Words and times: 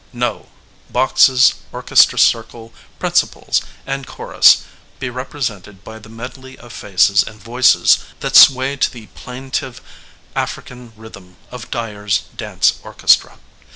No; 0.13 0.49
boxes, 0.89 1.53
orchestra 1.71 2.17
circle, 2.17 2.73
principals, 2.97 3.61
and 3.85 4.07
chorus 4.07 4.63
be 4.97 5.11
represented 5.11 5.83
by 5.83 5.99
the 5.99 6.09
medley 6.09 6.57
of 6.57 6.73
faces 6.73 7.21
and 7.21 7.39
voices 7.39 7.99
that 8.19 8.35
sway 8.35 8.75
to 8.77 8.91
the 8.91 9.05
plaintive 9.13 9.79
African 10.35 10.91
rhythm 10.97 11.37
of 11.51 11.69
Dyer's 11.69 12.23
dance 12.35 12.79
orchestra. 12.81 13.37